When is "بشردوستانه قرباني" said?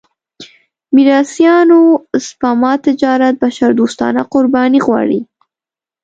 3.43-4.79